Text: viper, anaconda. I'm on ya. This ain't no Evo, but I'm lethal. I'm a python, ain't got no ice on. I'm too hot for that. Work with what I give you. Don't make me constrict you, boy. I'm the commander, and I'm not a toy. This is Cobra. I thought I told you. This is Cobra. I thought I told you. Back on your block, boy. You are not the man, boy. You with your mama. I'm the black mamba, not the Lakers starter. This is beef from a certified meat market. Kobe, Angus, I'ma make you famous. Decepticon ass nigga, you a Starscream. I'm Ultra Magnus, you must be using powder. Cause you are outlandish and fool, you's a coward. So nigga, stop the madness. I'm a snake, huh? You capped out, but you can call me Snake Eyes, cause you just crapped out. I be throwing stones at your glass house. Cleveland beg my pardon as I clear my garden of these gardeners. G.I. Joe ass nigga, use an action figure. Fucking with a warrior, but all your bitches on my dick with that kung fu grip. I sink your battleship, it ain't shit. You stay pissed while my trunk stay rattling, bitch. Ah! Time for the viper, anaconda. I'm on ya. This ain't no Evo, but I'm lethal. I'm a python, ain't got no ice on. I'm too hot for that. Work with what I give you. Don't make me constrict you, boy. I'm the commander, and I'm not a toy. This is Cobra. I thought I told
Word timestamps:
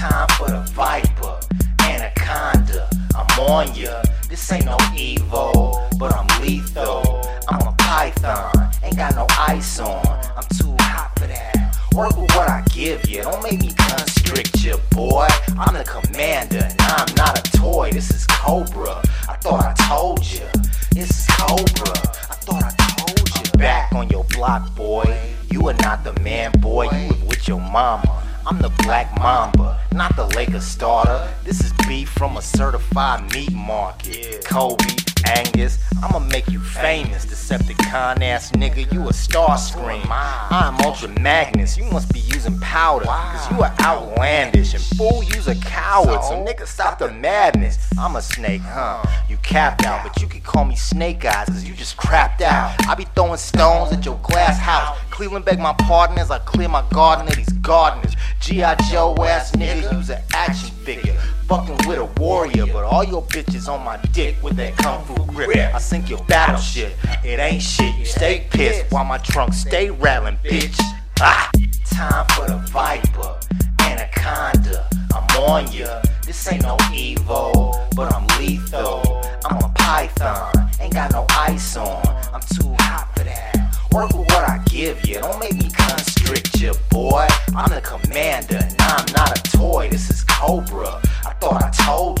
viper, 0.00 1.38
anaconda. 1.80 2.88
I'm 3.14 3.40
on 3.40 3.74
ya. 3.74 4.02
This 4.28 4.50
ain't 4.52 4.64
no 4.64 4.76
Evo, 4.96 5.98
but 5.98 6.14
I'm 6.14 6.26
lethal. 6.42 7.22
I'm 7.48 7.66
a 7.68 7.72
python, 7.72 8.70
ain't 8.82 8.96
got 8.96 9.14
no 9.14 9.26
ice 9.38 9.78
on. 9.78 10.06
I'm 10.36 10.44
too 10.56 10.74
hot 10.80 11.12
for 11.18 11.26
that. 11.26 11.76
Work 11.94 12.16
with 12.16 12.34
what 12.34 12.48
I 12.48 12.64
give 12.72 13.08
you. 13.10 13.22
Don't 13.22 13.42
make 13.42 13.60
me 13.60 13.72
constrict 13.76 14.64
you, 14.64 14.78
boy. 14.90 15.26
I'm 15.58 15.74
the 15.74 15.84
commander, 15.84 16.60
and 16.70 16.80
I'm 16.80 17.14
not 17.14 17.38
a 17.38 17.58
toy. 17.58 17.90
This 17.92 18.10
is 18.10 18.26
Cobra. 18.26 19.02
I 19.28 19.36
thought 19.36 19.64
I 19.66 19.74
told 19.86 20.24
you. 20.24 20.46
This 20.92 21.10
is 21.10 21.26
Cobra. 21.28 21.98
I 22.30 22.36
thought 22.46 22.62
I 22.62 22.70
told 22.94 23.28
you. 23.36 23.58
Back 23.58 23.92
on 23.92 24.08
your 24.08 24.24
block, 24.24 24.74
boy. 24.74 25.04
You 25.50 25.68
are 25.68 25.74
not 25.74 26.04
the 26.04 26.18
man, 26.20 26.52
boy. 26.52 26.84
You 26.84 27.26
with 27.26 27.46
your 27.48 27.60
mama. 27.60 28.20
I'm 28.46 28.58
the 28.58 28.70
black 28.82 29.16
mamba, 29.18 29.78
not 29.92 30.14
the 30.16 30.26
Lakers 30.36 30.64
starter. 30.64 31.28
This 31.44 31.60
is 31.60 31.72
beef 31.86 32.08
from 32.10 32.36
a 32.36 32.42
certified 32.42 33.32
meat 33.32 33.52
market. 33.52 34.44
Kobe, 34.44 34.84
Angus, 35.26 35.78
I'ma 36.02 36.20
make 36.20 36.48
you 36.48 36.60
famous. 36.60 37.26
Decepticon 37.26 38.22
ass 38.22 38.52
nigga, 38.52 38.90
you 38.92 39.02
a 39.02 39.12
Starscream. 39.12 40.06
I'm 40.08 40.74
Ultra 40.80 41.08
Magnus, 41.20 41.76
you 41.76 41.84
must 41.84 42.12
be 42.12 42.20
using 42.20 42.58
powder. 42.60 43.06
Cause 43.06 43.50
you 43.50 43.62
are 43.62 43.74
outlandish 43.80 44.74
and 44.74 44.82
fool, 44.96 45.22
you's 45.22 45.48
a 45.48 45.54
coward. 45.56 46.22
So 46.24 46.44
nigga, 46.44 46.66
stop 46.66 46.98
the 46.98 47.10
madness. 47.10 47.78
I'm 47.98 48.16
a 48.16 48.22
snake, 48.22 48.62
huh? 48.62 49.02
You 49.28 49.36
capped 49.38 49.84
out, 49.84 50.04
but 50.04 50.20
you 50.22 50.28
can 50.28 50.40
call 50.40 50.64
me 50.64 50.76
Snake 50.76 51.24
Eyes, 51.24 51.46
cause 51.46 51.64
you 51.64 51.74
just 51.74 51.96
crapped 51.96 52.40
out. 52.40 52.74
I 52.86 52.94
be 52.94 53.06
throwing 53.14 53.36
stones 53.36 53.92
at 53.92 54.04
your 54.04 54.18
glass 54.22 54.58
house. 54.58 54.98
Cleveland 55.10 55.44
beg 55.44 55.58
my 55.58 55.74
pardon 55.74 56.18
as 56.18 56.30
I 56.30 56.38
clear 56.38 56.68
my 56.68 56.84
garden 56.90 57.28
of 57.28 57.36
these 57.36 57.52
gardeners. 57.60 58.14
G.I. 58.40 58.74
Joe 58.90 59.14
ass 59.20 59.52
nigga, 59.52 59.92
use 59.92 60.10
an 60.10 60.22
action 60.34 60.70
figure. 60.70 61.14
Fucking 61.46 61.76
with 61.86 61.98
a 61.98 62.06
warrior, 62.20 62.66
but 62.66 62.84
all 62.84 63.04
your 63.04 63.22
bitches 63.22 63.68
on 63.68 63.84
my 63.84 63.98
dick 64.12 64.36
with 64.42 64.56
that 64.56 64.76
kung 64.78 65.04
fu 65.04 65.24
grip. 65.26 65.56
I 65.56 65.78
sink 65.78 66.08
your 66.08 66.22
battleship, 66.24 66.92
it 67.24 67.38
ain't 67.38 67.62
shit. 67.62 67.94
You 67.96 68.06
stay 68.06 68.46
pissed 68.50 68.90
while 68.90 69.04
my 69.04 69.18
trunk 69.18 69.52
stay 69.52 69.90
rattling, 69.90 70.38
bitch. 70.44 70.76
Ah! 71.20 71.50
Time 71.84 72.26
for 72.28 72.46
the 72.46 72.56
viper, 72.70 73.38
anaconda. 73.80 74.88
I'm 75.14 75.42
on 75.42 75.70
ya. 75.72 76.00
This 76.24 76.50
ain't 76.50 76.62
no 76.62 76.76
Evo, 76.94 77.94
but 77.94 78.14
I'm 78.14 78.26
lethal. 78.38 79.20
I'm 79.44 79.58
a 79.58 79.68
python, 79.74 80.70
ain't 80.80 80.94
got 80.94 81.12
no 81.12 81.26
ice 81.30 81.76
on. 81.76 82.06
I'm 82.32 82.40
too 82.40 82.74
hot 82.78 83.10
for 83.16 83.24
that. 83.24 83.76
Work 83.92 84.12
with 84.16 84.28
what 84.28 84.48
I 84.48 84.59
give 84.80 85.06
you. 85.06 85.20
Don't 85.20 85.38
make 85.38 85.54
me 85.56 85.68
constrict 85.70 86.58
you, 86.58 86.72
boy. 86.88 87.26
I'm 87.54 87.68
the 87.68 87.82
commander, 87.82 88.60
and 88.62 88.80
I'm 88.80 89.04
not 89.12 89.38
a 89.38 89.56
toy. 89.56 89.90
This 89.90 90.08
is 90.08 90.24
Cobra. 90.24 91.02
I 91.26 91.34
thought 91.38 91.62
I 91.62 91.68
told 91.84 92.19